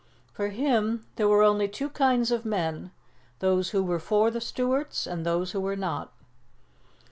[0.33, 2.89] For him, there were only two kinds of men,
[3.37, 6.11] those who were for the Stuarts and those who were not.